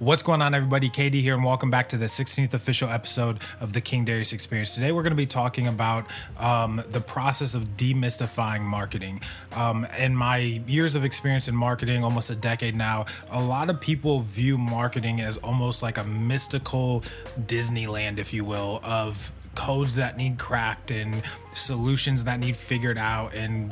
[0.00, 0.88] What's going on, everybody?
[0.88, 4.74] KD here, and welcome back to the 16th official episode of the King Darius Experience.
[4.74, 6.06] Today, we're going to be talking about
[6.38, 9.20] um, the process of demystifying marketing.
[9.52, 13.78] Um, in my years of experience in marketing, almost a decade now, a lot of
[13.78, 17.04] people view marketing as almost like a mystical
[17.38, 21.22] Disneyland, if you will, of codes that need cracked and
[21.54, 23.70] solutions that need figured out and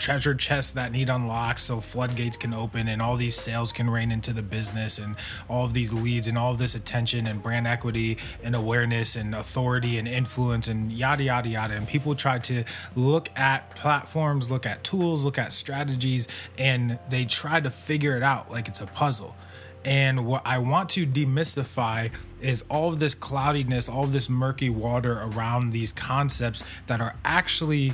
[0.00, 4.10] treasure chests that need unlocked so floodgates can open and all these sales can rain
[4.10, 5.14] into the business and
[5.48, 9.34] all of these leads and all of this attention and brand equity and awareness and
[9.34, 11.74] authority and influence and yada yada yada.
[11.74, 12.64] And people try to
[12.96, 18.22] look at platforms look at tools look at strategies and they try to figure it
[18.22, 19.36] out like it's a puzzle.
[19.84, 22.10] And what I want to demystify
[22.40, 27.16] is all of this cloudiness, all of this murky water around these concepts that are
[27.24, 27.92] actually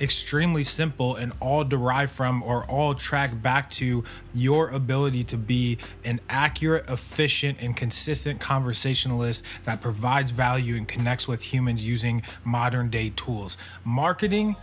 [0.00, 5.78] extremely simple and all derive from or all track back to your ability to be
[6.04, 12.90] an accurate, efficient, and consistent conversationalist that provides value and connects with humans using modern
[12.90, 13.56] day tools.
[13.84, 14.56] Marketing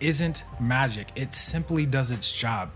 [0.00, 2.70] isn't magic, it simply does its job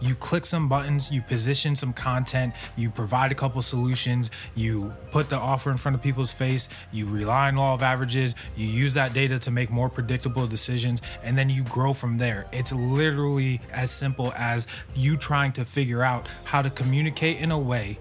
[0.00, 5.28] you click some buttons, you position some content, you provide a couple solutions, you put
[5.28, 8.94] the offer in front of people's face, you rely on law of averages, you use
[8.94, 12.46] that data to make more predictable decisions, and then you grow from there.
[12.52, 17.58] It's literally as simple as you trying to figure out how to communicate in a
[17.58, 17.98] way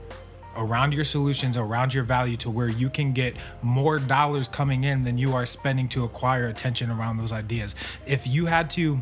[0.56, 5.04] around your solutions, around your value to where you can get more dollars coming in
[5.04, 7.76] than you are spending to acquire attention around those ideas.
[8.06, 9.02] If you had to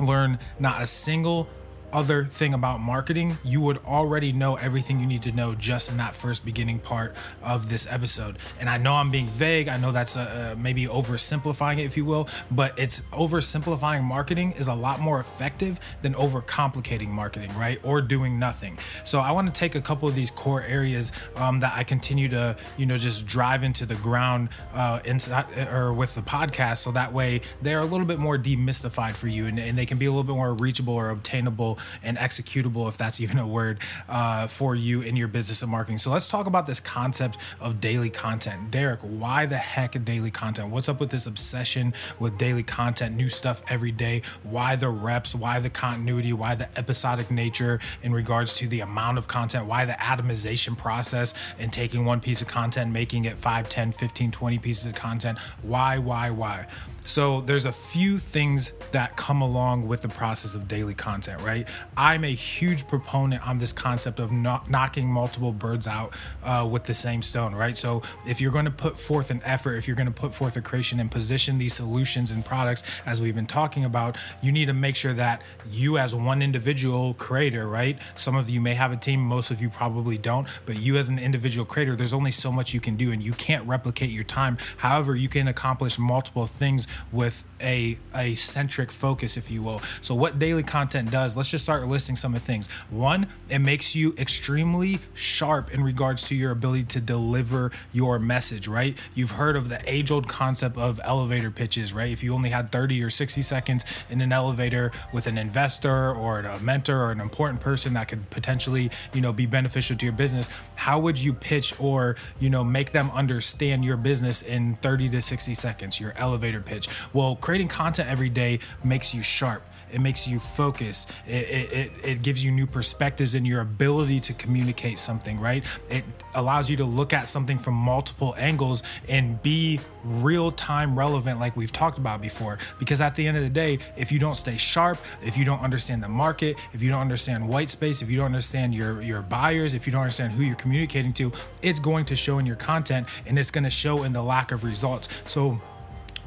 [0.00, 1.48] learn not a single
[1.92, 5.96] other thing about marketing, you would already know everything you need to know just in
[5.96, 8.38] that first beginning part of this episode.
[8.60, 9.68] And I know I'm being vague.
[9.68, 14.52] I know that's uh, uh maybe oversimplifying it, if you will, but it's oversimplifying marketing
[14.52, 17.80] is a lot more effective than overcomplicating marketing, right?
[17.82, 18.78] Or doing nothing.
[19.04, 22.28] So I want to take a couple of these core areas um, that I continue
[22.30, 26.92] to, you know, just drive into the ground uh, inside or with the podcast, so
[26.92, 30.06] that way they're a little bit more demystified for you and, and they can be
[30.06, 33.78] a little bit more reachable or obtainable and executable, if that's even a word,
[34.08, 35.98] uh, for you in your business and marketing.
[35.98, 38.70] So let's talk about this concept of daily content.
[38.70, 40.70] Derek, why the heck daily content?
[40.70, 44.22] What's up with this obsession with daily content, new stuff every day?
[44.42, 45.34] Why the reps?
[45.34, 46.32] Why the continuity?
[46.32, 49.66] Why the episodic nature in regards to the amount of content?
[49.66, 54.30] Why the atomization process and taking one piece of content, making it 5, 10, 15,
[54.30, 55.38] 20 pieces of content?
[55.62, 56.66] Why, why, why?
[57.04, 61.66] So there's a few things that come along with the process of daily content, right?
[61.96, 66.84] I'm a huge proponent on this concept of not knocking multiple birds out uh, with
[66.84, 67.76] the same stone, right?
[67.76, 70.56] So if you're going to put forth an effort, if you're going to put forth
[70.56, 74.66] a creation and position these solutions and products as we've been talking about, you need
[74.66, 77.98] to make sure that you as one individual creator, right?
[78.16, 81.08] Some of you may have a team, most of you probably don't, but you as
[81.08, 84.24] an individual creator, there's only so much you can do and you can't replicate your
[84.24, 84.58] time.
[84.78, 89.80] However, you can accomplish multiple things with a a centric focus if you will.
[90.02, 92.68] So what daily content does let's just start listing some of the things.
[92.90, 98.68] One it makes you extremely sharp in regards to your ability to deliver your message
[98.68, 98.96] right?
[99.14, 102.10] You've heard of the age old concept of elevator pitches right?
[102.10, 106.40] If you only had 30 or 60 seconds in an elevator with an investor or
[106.40, 110.12] a mentor or an important person that could potentially you know be beneficial to your
[110.12, 115.08] business how would you pitch or you know make them understand your business in 30
[115.10, 116.88] to 60 seconds your elevator pitch?
[117.12, 119.62] Well, creating content every day makes you sharp.
[119.90, 121.06] It makes you focus.
[121.26, 125.64] It, it, it, gives you new perspectives in your ability to communicate something, right?
[125.88, 126.04] It
[126.34, 131.56] allows you to look at something from multiple angles and be real time relevant, like
[131.56, 132.58] we've talked about before.
[132.78, 135.62] Because at the end of the day, if you don't stay sharp, if you don't
[135.62, 139.22] understand the market, if you don't understand white space, if you don't understand your, your
[139.22, 141.32] buyers, if you don't understand who you're communicating to,
[141.62, 144.52] it's going to show in your content and it's going to show in the lack
[144.52, 145.08] of results.
[145.26, 145.62] So,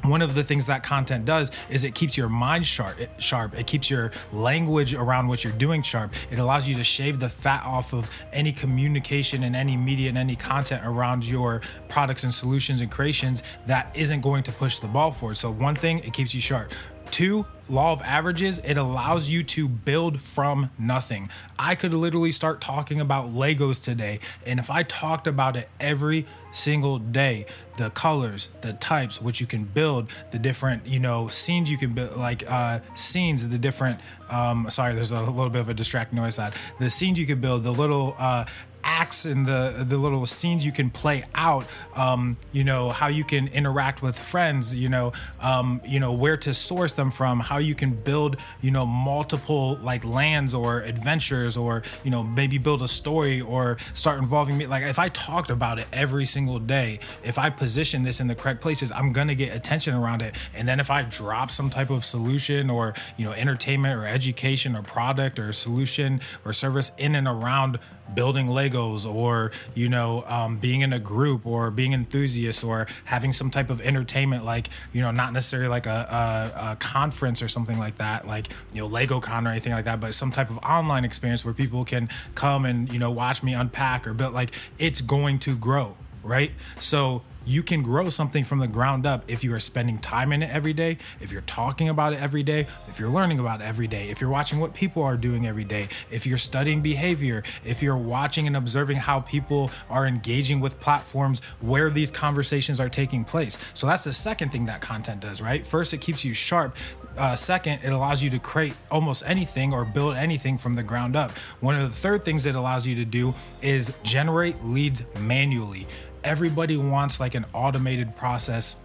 [0.02, 3.58] one of the things that content does is it keeps your mind sharp sharp.
[3.58, 6.12] It keeps your language around what you're doing sharp.
[6.30, 10.18] It allows you to shave the fat off of any communication and any media and
[10.18, 14.88] any content around your products and solutions and creations that isn't going to push the
[14.88, 15.36] ball forward.
[15.36, 16.72] So one thing it keeps you sharp
[17.12, 21.28] Two, law of averages, it allows you to build from nothing.
[21.58, 26.26] I could literally start talking about Legos today, and if I talked about it every
[26.54, 27.44] single day,
[27.76, 31.92] the colors, the types, which you can build, the different, you know, scenes you can
[31.92, 34.00] build, like uh, scenes, the different,
[34.30, 37.42] um, sorry, there's a little bit of a distracting noise that the scenes you could
[37.42, 38.46] build, the little, uh,
[38.84, 43.24] acts and the the little scenes you can play out um, you know how you
[43.24, 47.58] can interact with friends you know um, you know where to source them from how
[47.58, 52.82] you can build you know multiple like lands or adventures or you know maybe build
[52.82, 54.66] a story or start involving me.
[54.66, 58.34] Like if i talked about it every single day if i position this in the
[58.34, 60.34] correct places i'm gonna get attention around it.
[60.54, 64.76] And then if i drop some type of solution or you know entertainment or education
[64.76, 67.78] or product or solution or service in and around
[68.14, 73.32] building legos or you know um, being in a group or being enthusiasts or having
[73.32, 77.48] some type of entertainment like you know not necessarily like a, a, a conference or
[77.48, 80.50] something like that like you know lego con or anything like that but some type
[80.50, 84.34] of online experience where people can come and you know watch me unpack or build
[84.34, 86.52] like it's going to grow right?
[86.80, 90.42] So you can grow something from the ground up if you are spending time in
[90.42, 93.64] it every day, if you're talking about it every day, if you're learning about it
[93.64, 97.42] every day, if you're watching what people are doing every day, if you're studying behavior,
[97.64, 102.88] if you're watching and observing how people are engaging with platforms where these conversations are
[102.88, 103.58] taking place.
[103.74, 105.66] So that's the second thing that content does, right?
[105.66, 106.76] First, it keeps you sharp.
[107.16, 111.14] Uh, second, it allows you to create almost anything or build anything from the ground
[111.14, 111.30] up.
[111.60, 115.86] One of the third things it allows you to do is generate leads manually
[116.24, 118.76] everybody wants like an automated process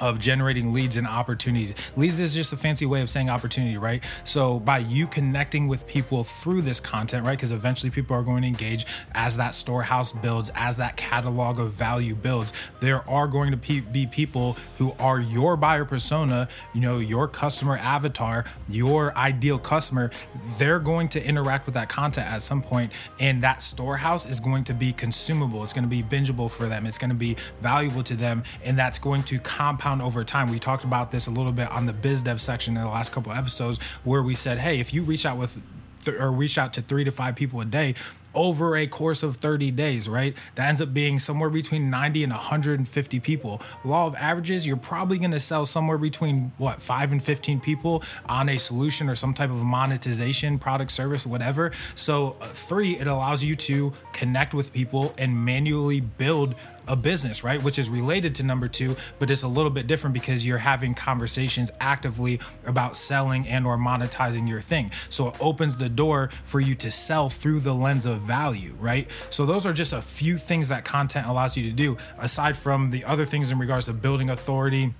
[0.00, 1.74] of generating leads and opportunities.
[1.96, 4.02] Leads is just a fancy way of saying opportunity, right?
[4.24, 7.36] So by you connecting with people through this content, right?
[7.36, 11.72] Because eventually people are going to engage as that storehouse builds, as that catalog of
[11.72, 12.52] value builds.
[12.80, 17.76] There are going to be people who are your buyer persona, you know, your customer
[17.76, 20.10] avatar, your ideal customer.
[20.58, 24.64] They're going to interact with that content at some point, and that storehouse is going
[24.64, 25.62] to be consumable.
[25.62, 26.86] It's going to be bingeable for them.
[26.86, 30.50] It's going to be valuable to them, and that's going to compound compound over time.
[30.50, 33.12] We talked about this a little bit on the biz dev section in the last
[33.12, 35.60] couple episodes where we said, hey, if you reach out with
[36.04, 37.94] th- or reach out to three to five people a day,
[38.32, 40.36] over a course of 30 days, right?
[40.54, 43.60] That ends up being somewhere between 90 and 150 people.
[43.84, 48.04] Law of averages, you're probably going to sell somewhere between what, 5 and 15 people
[48.28, 51.72] on a solution or some type of monetization, product, service, whatever.
[51.96, 56.54] So, uh, three, it allows you to connect with people and manually build
[56.90, 57.62] a business, right?
[57.62, 60.92] Which is related to number two, but it's a little bit different because you're having
[60.92, 64.90] conversations actively about selling and or monetizing your thing.
[65.08, 69.06] So it opens the door for you to sell through the lens of value, right?
[69.30, 72.90] So those are just a few things that content allows you to do aside from
[72.90, 74.92] the other things in regards to building authority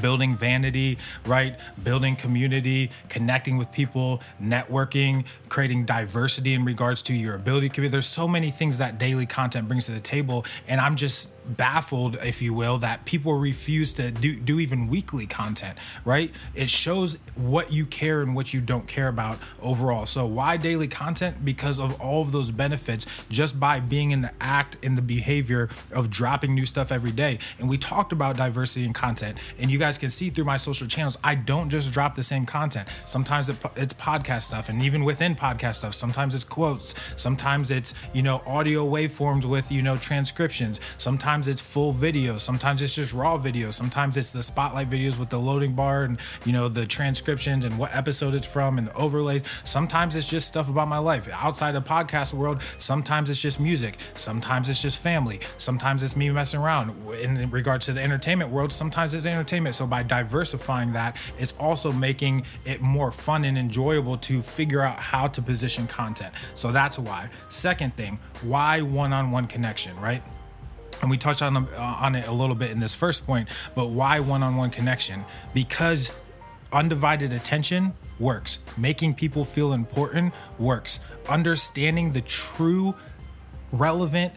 [0.00, 1.56] building vanity, right?
[1.82, 7.68] Building community, connecting with people, networking, creating diversity in regards to your ability.
[7.88, 10.44] There's so many things that daily content brings to the table.
[10.68, 15.26] And I'm just baffled, if you will, that people refuse to do, do even weekly
[15.26, 16.30] content, right?
[16.54, 20.06] It shows what you care and what you don't care about overall.
[20.06, 21.44] So, why daily content?
[21.44, 25.68] Because of all of those benefits just by being in the act, in the behavior
[25.92, 27.38] of dropping new stuff every day.
[27.58, 30.86] And we talked about diversity in content, and you guys can see through my social
[30.86, 32.88] channels, I don't just drop the same content.
[33.06, 38.22] Sometimes it's podcast stuff, and even within podcast stuff, sometimes it's quotes, sometimes it's, you
[38.22, 43.14] know, audio waveforms with, you know, transcriptions, sometimes sometimes it's full video sometimes it's just
[43.14, 46.84] raw video sometimes it's the spotlight videos with the loading bar and you know the
[46.84, 49.42] transcriptions and what episode it's from and the overlays.
[49.64, 51.26] Sometimes it's just stuff about my life.
[51.32, 53.96] Outside the podcast world sometimes it's just music.
[54.14, 55.40] Sometimes it's just family.
[55.56, 56.90] Sometimes it's me messing around.
[57.14, 59.76] In regards to the entertainment world sometimes it's entertainment.
[59.76, 64.98] So by diversifying that it's also making it more fun and enjoyable to figure out
[64.98, 66.34] how to position content.
[66.54, 67.30] So that's why.
[67.48, 70.22] Second thing why one-on-one connection right
[71.00, 73.88] and we touched on uh, on it a little bit in this first point but
[73.88, 75.24] why one-on-one connection?
[75.54, 76.10] Because
[76.72, 78.58] undivided attention works.
[78.76, 81.00] Making people feel important works.
[81.28, 82.94] Understanding the true
[83.72, 84.34] relevant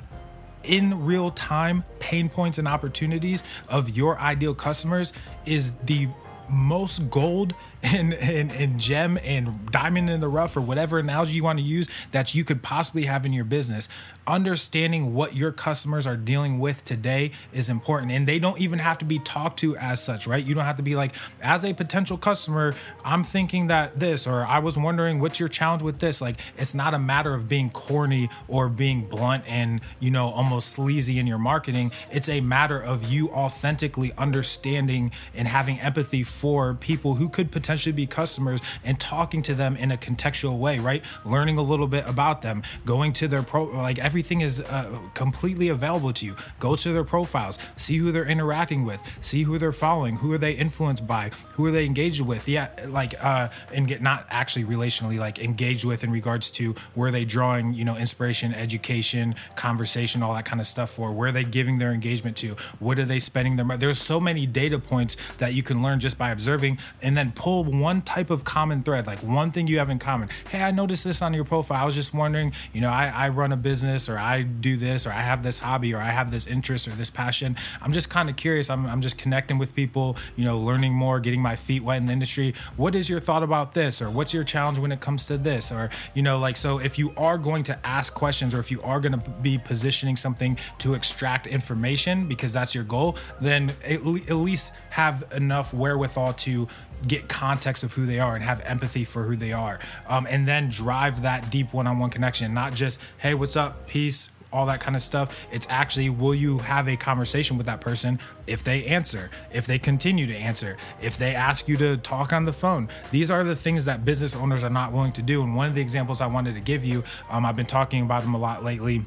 [0.64, 5.12] in real time pain points and opportunities of your ideal customers
[5.46, 6.08] is the
[6.50, 11.44] most gold and, and, and gem and diamond in the rough or whatever analogy you
[11.44, 13.90] want to use that you could possibly have in your business.
[14.26, 18.98] Understanding what your customers are dealing with today is important and they don't even have
[19.00, 20.46] to be talked to as such right?
[20.46, 22.74] You don't have to be like as a potential customer
[23.04, 26.22] i'm thinking that this or i was wondering what's your challenge with this.
[26.22, 30.72] Like it's not a matter of being corny or being blunt and you know almost
[30.72, 31.92] sleazy in your marketing.
[32.12, 37.73] It's a matter of you authentically understanding and having empathy for people who could potentially
[37.74, 41.02] potentially be customers and talking to them in a contextual way, right?
[41.26, 45.70] Learning a little bit about them, going to their pro, like everything is uh, completely
[45.70, 46.36] available to you.
[46.60, 50.38] Go to their profiles, see who they're interacting with, see who they're following, who are
[50.38, 52.48] they influenced by, who are they engaged with.
[52.48, 57.10] Yeah, like uh, and get not actually relationally, like engaged with in regards to where
[57.10, 61.12] they drawing, you know, inspiration, education, conversation, all that kind of stuff for.
[61.12, 62.56] Where they giving their engagement to?
[62.78, 63.80] What are they spending their money?
[63.80, 67.63] There's so many data points that you can learn just by observing, and then pull
[67.64, 70.30] one type of common thread, like one thing you have in common.
[70.50, 71.82] Hey, I noticed this on your profile.
[71.82, 75.06] I was just wondering, you know, I, I run a business, or I do this,
[75.06, 77.56] or I have this hobby, or I have this interest, or this passion.
[77.82, 78.70] I'm just kind of curious.
[78.70, 82.06] I'm, I'm just connecting with people, you know, learning more, getting my feet wet in
[82.06, 82.54] the industry.
[82.78, 85.72] What is your thought about this, or what's your challenge when it comes to this,
[85.72, 86.80] or you know, like so.
[86.80, 90.16] If you are going to ask questions, or if you are going to be positioning
[90.16, 95.74] something to extract information because that's your goal, then at, le- at least have enough
[95.74, 96.68] wherewithal to
[97.08, 99.80] get context of who they are and have empathy for who they are.
[100.08, 103.88] Um, and then drive that deep one-on-one connection not just hey what's up?
[103.88, 105.36] Peace all that kind of stuff.
[105.52, 109.80] It's actually will you have a conversation with that person if they answer if they
[109.80, 112.88] continue to answer if they ask you to talk on the phone?
[113.12, 115.42] These are the things that business owners are not willing to do.
[115.42, 118.22] And one of the examples i wanted to give you um, i've been talking about
[118.22, 119.06] them a lot lately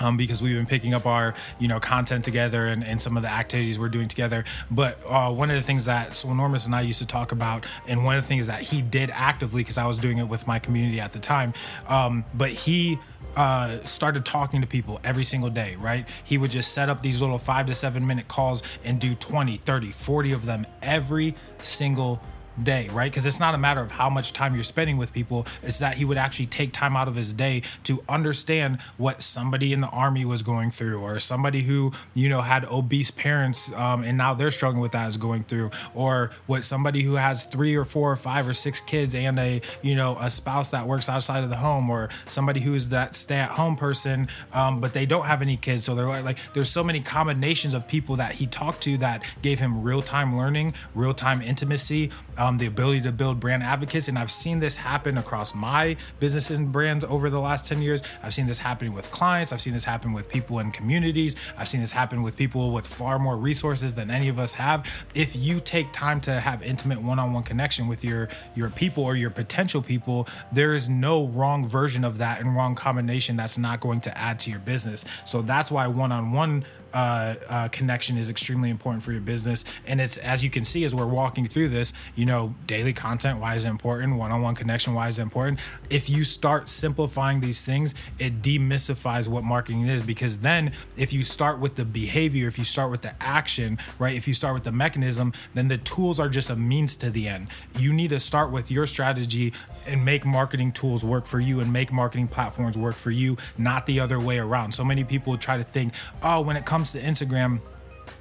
[0.00, 3.22] um, because we've been picking up our you know content together and, and some of
[3.22, 6.80] the activities we're doing together but uh, one of the things that Swonormous and I
[6.80, 9.86] used to talk about and one of the things that he did actively because I
[9.86, 11.54] was doing it with my community at the time
[11.86, 12.98] um, but he
[13.36, 16.06] uh, started talking to people every single day, right?
[16.24, 19.58] He would just set up these little five to seven minute calls and do 20,
[19.58, 22.20] 30, 40 of them every single
[22.64, 23.10] day, right?
[23.10, 25.96] Because it's not a matter of how much time you're spending with people, it's that
[25.96, 29.88] he would actually take time out of his day to understand what somebody in the
[29.88, 34.34] army was going through, or somebody who, you know, had obese parents um, and now
[34.34, 38.12] they're struggling with that is going through, or what somebody who has three or four
[38.12, 41.50] or five or six kids and a, you know, a spouse that works outside of
[41.50, 45.42] the home, or somebody who's that stay at home person, um, but they don't have
[45.42, 45.84] any kids.
[45.84, 49.22] So they're like, like, there's so many combinations of people that he talked to that
[49.42, 53.62] gave him real time learning, real time intimacy um, Um, the ability to build brand
[53.62, 54.08] advocates.
[54.08, 58.02] And I've seen this happen across my businesses and brands over the last 10 years.
[58.24, 59.52] I've seen this happening with clients.
[59.52, 61.36] I've seen this happen with people in communities.
[61.56, 64.84] I've seen this happen with people with far more resources than any of us have.
[65.14, 69.30] If you take time to have intimate one-on-one connection with your your people or your
[69.30, 74.00] potential people, there is no wrong version of that and wrong combination that's not going
[74.00, 75.04] to add to your business.
[75.24, 79.64] So that's why one-on-one uh, uh, connection is extremely important for your business.
[79.86, 83.40] And it's as you can see as we're walking through this, you know, daily content,
[83.40, 84.16] why is it important?
[84.16, 85.60] One on one connection, why is it important?
[85.88, 91.24] If you start simplifying these things, it demystifies what marketing is because then if you
[91.24, 94.64] start with the behavior, if you start with the action, right, if you start with
[94.64, 97.48] the mechanism, then the tools are just a means to the end.
[97.78, 99.52] You need to start with your strategy
[99.86, 103.86] and make marketing tools work for you and make marketing platforms work for you, not
[103.86, 104.72] the other way around.
[104.72, 105.92] So many people try to think,
[106.22, 107.60] oh, when it comes comes to Instagram,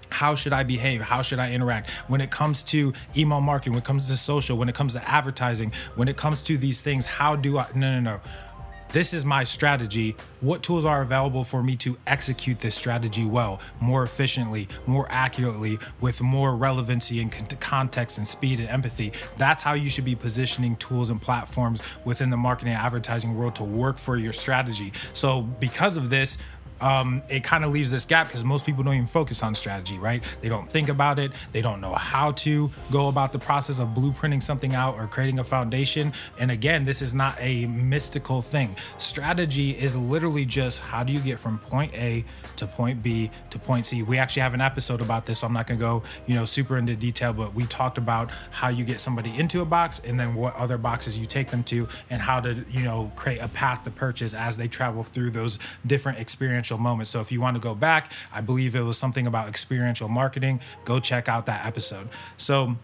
[0.10, 1.00] how should I behave?
[1.00, 1.90] How should I interact?
[2.10, 5.10] When it comes to email marketing, when it comes to social, when it comes to
[5.10, 7.68] advertising, when it comes to these things, how do I?
[7.74, 8.22] No, no, no.
[8.92, 10.16] This is my strategy.
[10.42, 15.78] What tools are available for me to execute this strategy well, more efficiently, more accurately,
[16.02, 19.14] with more relevancy and context and speed and empathy?
[19.38, 23.56] That's how you should be positioning tools and platforms within the marketing and advertising world
[23.58, 24.92] to work for your strategy.
[25.14, 26.38] So, because of this,
[26.82, 29.98] um, it kind of leaves this gap because most people don't even focus on strategy,
[29.98, 30.24] right?
[30.42, 31.32] They don't think about it.
[31.52, 35.40] They don't know how to go about the process of blueprinting something out or creating
[35.40, 36.14] a foundation.
[36.38, 38.76] And again, this is not a mystical thing.
[38.98, 42.26] Strategy is literally just how do you get from point A
[42.58, 44.04] to point B to point C.
[44.04, 46.78] We actually have an episode about this, so I'm not gonna go, you know, super
[46.78, 50.36] into detail, but we talked about how you get somebody into a box and then
[50.36, 53.84] what other boxes you take them to and how to, you know, create a path
[53.84, 57.12] to purchase as they travel through those different experiential moments.
[57.12, 60.62] So if you want to go back, I believe it was something about experiential marketing.
[60.86, 62.10] Go check out that episode.
[62.38, 62.76] So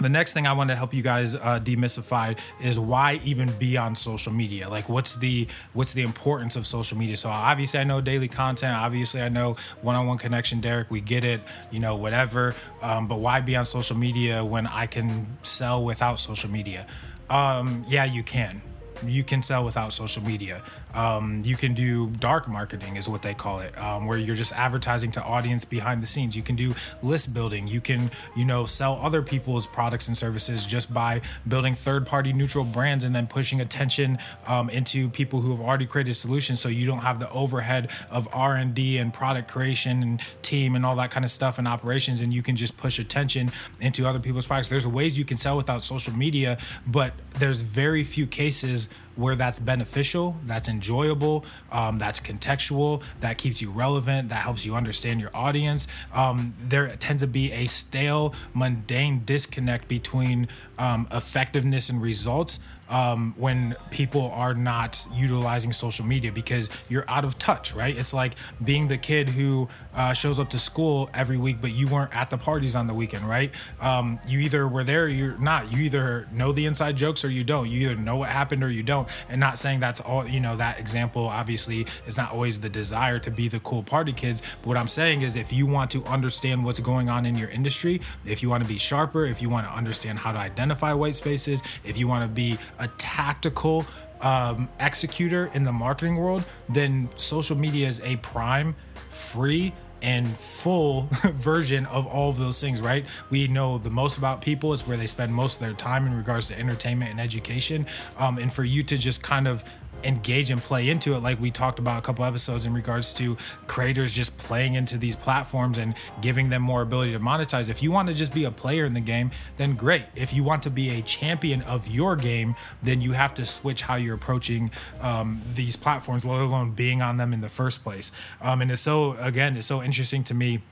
[0.00, 3.76] the next thing I want to help you guys uh, demystify is why even be
[3.76, 4.68] on social media.
[4.68, 7.16] Like, what's the what's the importance of social media?
[7.16, 8.76] So obviously, I know daily content.
[8.76, 10.60] Obviously, I know one-on-one connection.
[10.60, 11.40] Derek, we get it.
[11.70, 12.54] You know, whatever.
[12.80, 16.86] Um, but why be on social media when I can sell without social media?
[17.28, 18.62] Um, yeah, you can.
[19.04, 20.62] You can sell without social media.
[20.94, 24.52] Um, you can do dark marketing, is what they call it, um, where you're just
[24.52, 26.34] advertising to audience behind the scenes.
[26.34, 27.68] You can do list building.
[27.68, 32.64] You can, you know, sell other people's products and services just by building third-party neutral
[32.64, 36.86] brands and then pushing attention um, into people who have already created solutions, so you
[36.86, 41.24] don't have the overhead of R&D and product creation and team and all that kind
[41.24, 44.68] of stuff and operations, and you can just push attention into other people's products.
[44.68, 49.58] There's ways you can sell without social media, but there's very few cases where that's
[49.58, 55.30] beneficial, that's enjoyable, um, that's contextual, that keeps you relevant, that helps you understand your
[55.34, 55.88] audience.
[56.14, 60.46] Um, there tends to be a stale, mundane disconnect between
[60.78, 67.24] um, effectiveness and results um, when people are not utilizing social media because you're out
[67.24, 67.96] of touch, right?
[67.96, 71.86] It's like being the kid who uh, shows up to school every week, but you
[71.86, 73.50] weren't at the parties on the weekend, right?
[73.80, 75.72] Um, you either were there or you're not.
[75.72, 77.68] You either know the inside jokes or you don't.
[77.68, 79.08] You either know what happened or you don't.
[79.28, 83.18] And not saying that's all, you know, that example obviously is not always the desire
[83.18, 84.42] to be the cool party kids.
[84.62, 87.48] But what I'm saying is if you want to understand what's going on in your
[87.48, 90.92] industry, if you want to be sharper, if you want to understand how to identify
[90.92, 93.86] white spaces, if you want to be a tactical
[94.20, 98.74] um, executor in the marketing world, then social media is a prime,
[99.10, 103.04] free, and full version of all of those things, right?
[103.30, 106.16] We know the most about people is where they spend most of their time in
[106.16, 107.86] regards to entertainment and education.
[108.16, 109.64] Um, and for you to just kind of
[110.04, 113.36] engage and play into it like we talked about a couple episodes in regards to
[113.66, 117.68] creators just playing into these platforms and giving them more ability to monetize.
[117.68, 120.04] If you want to just be a player in the game then great.
[120.14, 123.82] If you want to be a champion of your game then you have to switch
[123.82, 128.12] how you're approaching um, these platforms let alone being on them in the first place.
[128.40, 130.62] Um, and it's so again it's so interesting to me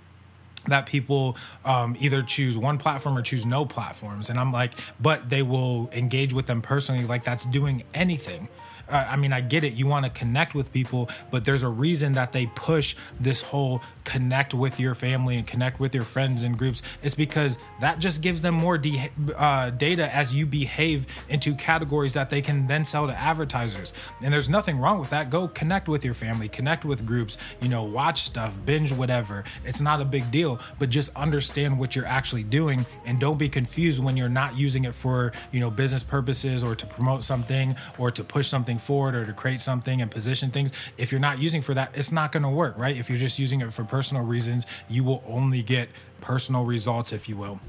[0.69, 4.31] that people um, either choose one platform or choose no platforms.
[4.31, 7.05] And i'm like but they will engage with them personally.
[7.05, 8.49] Like that's doing anything
[8.89, 9.75] uh, I mean, I get it.
[9.75, 13.83] You want to connect with people, but there's a reason that they push this whole
[14.07, 16.81] connect with your family and connect with your friends and groups.
[17.03, 22.13] It's because that just gives them more de- uh, data as you behave into categories
[22.15, 23.93] that they can then sell to advertisers.
[24.23, 25.29] And there's nothing wrong with that.
[25.29, 29.43] Go connect with your family, connect with groups, you know, watch stuff, binge whatever.
[29.65, 33.49] It's not a big deal, but just understand what you're actually doing and don't be
[33.49, 37.75] confused when you're not using it for, you know, business purposes or to promote something
[37.99, 40.73] or to push something forward or to create something and position things.
[40.97, 42.97] If you're not using for that, it's not going to work, right?
[42.97, 45.89] If you're just using it for personal reasons, you will only get
[46.21, 47.61] personal results, if you will.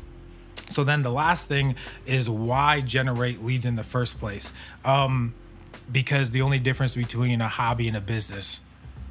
[0.70, 4.52] So then the last thing is why generate leads in the first place?
[4.84, 5.34] Um,
[5.92, 8.62] because the only difference between a hobby and a business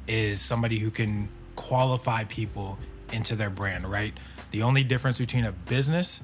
[0.07, 2.77] is somebody who can qualify people
[3.11, 4.13] into their brand, right?
[4.51, 6.21] The only difference between a business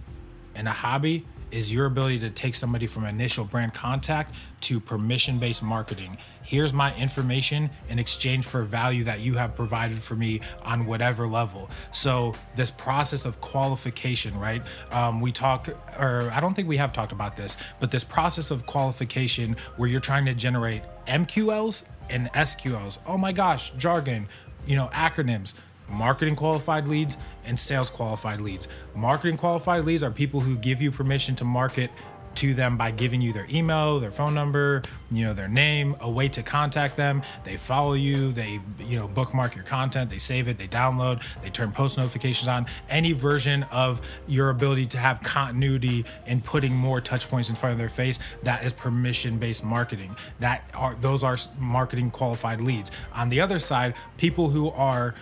[0.55, 5.37] and a hobby is your ability to take somebody from initial brand contact to permission
[5.37, 6.17] based marketing.
[6.41, 11.27] Here's my information in exchange for value that you have provided for me on whatever
[11.27, 11.69] level.
[11.91, 14.61] So, this process of qualification, right?
[14.91, 18.51] Um, we talk, or I don't think we have talked about this, but this process
[18.51, 22.97] of qualification where you're trying to generate MQLs and SQLs.
[23.05, 24.27] Oh my gosh, jargon,
[24.65, 25.53] you know, acronyms
[25.93, 28.67] marketing qualified leads and sales qualified leads.
[28.95, 31.91] Marketing qualified leads are people who give you permission to market
[32.35, 36.09] to them by giving you their email, their phone number, you know, their name, a
[36.09, 37.21] way to contact them.
[37.43, 41.49] They follow you, they, you know, bookmark your content, they save it, they download, they
[41.49, 42.65] turn post notifications on.
[42.89, 47.73] Any version of your ability to have continuity in putting more touch points in front
[47.73, 50.15] of their face, that is permission based marketing.
[50.39, 52.91] That are those are marketing qualified leads.
[53.13, 55.15] On the other side, people who are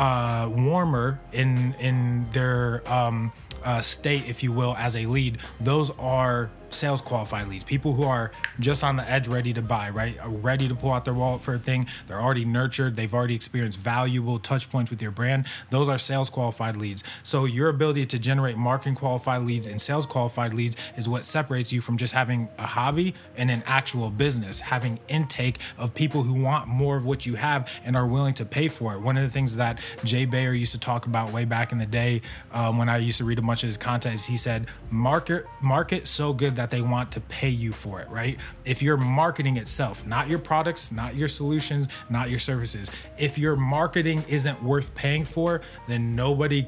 [0.00, 3.32] uh, warmer in in their um,
[3.62, 7.64] uh, state, if you will, as a lead, those are sales qualified leads.
[7.64, 10.18] People who are just on the edge, ready to buy, right?
[10.18, 11.86] Are ready to pull out their wallet for a thing.
[12.06, 12.96] They're already nurtured.
[12.96, 15.46] They've already experienced valuable touch points with your brand.
[15.70, 17.02] Those are sales qualified leads.
[17.22, 21.72] So your ability to generate marketing qualified leads and sales qualified leads is what separates
[21.72, 26.34] you from just having a hobby and an actual business, having intake of people who
[26.34, 29.00] want more of what you have and are willing to pay for it.
[29.00, 31.86] One of the things that Jay Baer used to talk about way back in the
[31.86, 34.66] day um, when I used to read a bunch of his content is he said,
[34.90, 38.36] market market so good that they want to pay you for it, right?
[38.66, 43.56] If you're marketing itself, not your products, not your solutions, not your services, if your
[43.56, 46.66] marketing isn't worth paying for, then nobody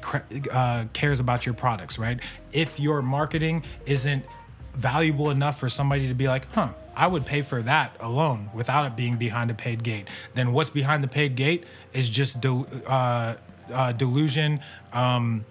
[0.51, 2.19] uh, cares about your products, right?
[2.51, 4.25] If your marketing isn't
[4.73, 8.87] valuable enough for somebody to be like, huh, I would pay for that alone without
[8.87, 10.07] it being behind a paid gate.
[10.33, 13.35] Then what's behind the paid gate is just del- uh,
[13.71, 14.59] uh, delusion.
[14.91, 15.45] Um,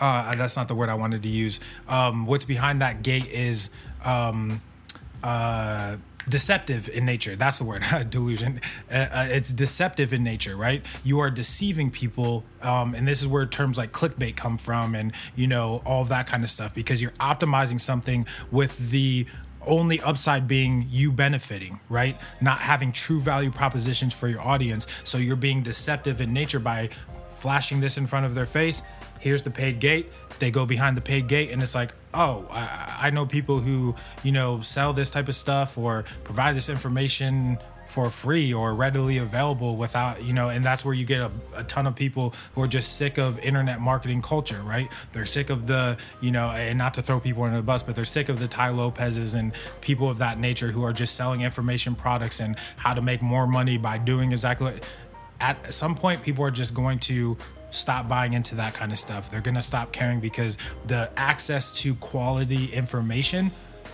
[0.00, 1.60] uh, that's not the word I wanted to use.
[1.88, 3.70] Um, what's behind that gate is
[4.04, 4.60] um,
[5.22, 5.96] uh,
[6.28, 7.36] deceptive in nature.
[7.36, 8.60] That's the word, delusion.
[8.90, 10.82] Uh, uh, it's deceptive in nature, right?
[11.04, 15.12] You are deceiving people, um, and this is where terms like clickbait come from, and
[15.34, 19.26] you know all that kind of stuff, because you're optimizing something with the
[19.66, 22.16] only upside being you benefiting, right?
[22.40, 24.86] Not having true value propositions for your audience.
[25.04, 26.88] So you're being deceptive in nature by
[27.36, 28.82] flashing this in front of their face.
[29.20, 30.10] Here's the paid gate.
[30.38, 33.94] They go behind the paid gate, and it's like, oh, I, I know people who,
[34.22, 37.58] you know, sell this type of stuff or provide this information
[37.90, 41.64] for free or readily available without you know and that's where you get a, a,
[41.64, 45.66] ton of people who are just sick of internet marketing culture right they're sick of
[45.66, 48.38] the you know and not to throw people under the bus but they're sick of
[48.38, 52.56] the Tai Lopez's and people of that nature who are just selling information products and
[52.76, 54.84] how to make more money by doing exactly what
[55.40, 57.36] at some point people are just going to
[57.70, 59.30] stop buying into that kind of stuff.
[59.30, 60.56] They're going to stop caring because
[60.86, 63.50] the access to quality information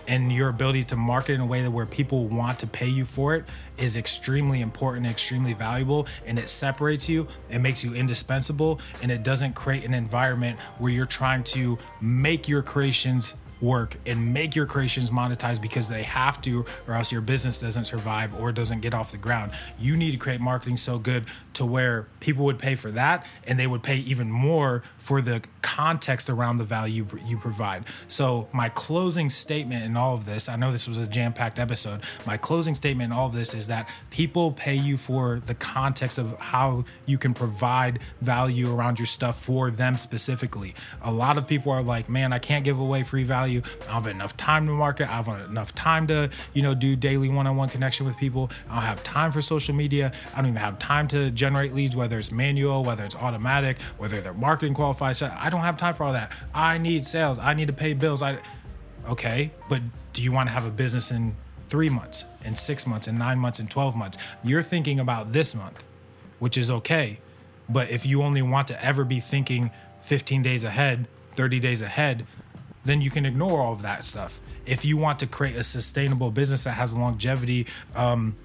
[0.09, 3.05] and your ability to market in a way that where people want to pay you
[3.05, 3.45] for it
[3.77, 9.23] is extremely important extremely valuable and it separates you it makes you indispensable and it
[9.23, 14.67] doesn't create an environment where you're trying to make your creations work and make your
[14.67, 18.95] creations monetized because they have to or else your business doesn't survive or doesn't get
[18.95, 19.53] off the ground.
[19.79, 23.59] You need to create marketing so good to where people would pay for that and
[23.59, 27.85] they would pay even more for the context around the value you provide.
[28.09, 32.03] So my closing statement in all of this i know this was a jam-packed episode.
[32.27, 36.19] My closing statement in all of this is that people pay you for the context
[36.19, 40.75] of how you can provide value around your stuff for them specifically.
[41.01, 43.77] A lot of people are like man i can't give away free value value.
[43.83, 45.09] I don't have enough time to market.
[45.09, 48.51] I have enough time to, you know, do daily one-on-one connection with people.
[48.69, 50.13] I don't have time for social media.
[50.33, 54.21] I don't even have time to generate leads, whether it's manual, whether it's automatic, whether
[54.21, 55.17] they're marketing qualified.
[55.17, 56.33] So I don't have time for all that.
[56.55, 57.39] I need sales.
[57.39, 58.23] I need to pay bills.
[58.23, 58.39] I
[59.07, 61.37] okay, but do you want to have a business in
[61.69, 64.19] three months, in six months, in nine months, in 12 months?
[64.43, 65.83] You're thinking about this month,
[66.39, 67.21] which is okay.
[67.69, 69.71] But if you only want to ever be thinking
[70.03, 72.27] 15 days ahead, 30 days ahead,
[72.87, 74.41] then you can ignore all of that stuff.
[74.65, 78.37] If you want to create a sustainable business that has longevity, um,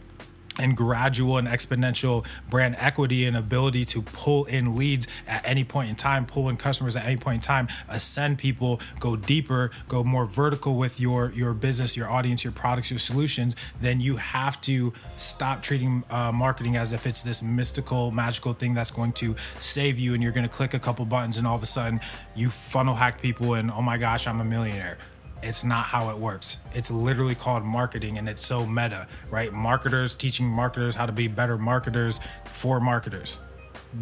[0.62, 5.90] and gradual and exponential brand equity and ability to pull in leads at any point
[5.90, 10.04] in time, pull in customers at any point in time, ascend people, go deeper, go
[10.04, 14.62] more vertical with your your business, your audience, your products, your solutions, then you have
[14.62, 19.36] to stop treating uh, marketing as if it's this mystical, magical thing that's going to
[19.60, 22.00] save you and you're going to click a couple buttons and all of a sudden
[22.36, 24.98] you funnel hack people and oh my gosh, I'm a millionaire
[25.44, 26.58] it's not how it works.
[26.74, 29.52] It's literally called marketing and it's so meta, right?
[29.52, 33.40] Marketers teaching marketers how to be better marketers for marketers.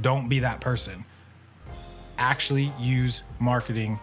[0.01, 1.05] Don't be that person.
[2.17, 3.99] Actually use marketing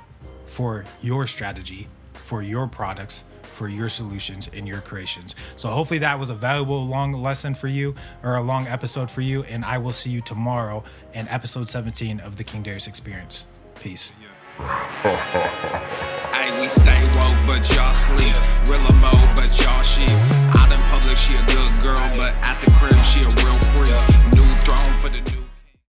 [0.47, 5.35] for your strategy, for your products, for your solutions and your creations.
[5.57, 9.21] So hopefully that was a valuable long lesson for you or a long episode for
[9.21, 13.47] you and I will see you tomorrow in episode 17 of the King Darius experience.
[13.81, 14.13] Peace.
[16.61, 18.35] We stay woke, but y'all sleep.
[18.69, 20.11] Real emo, but y'all sheep.
[20.57, 23.93] Out in public, she a good girl, but at the crib, she a real freak.
[24.35, 25.46] New throne for the new.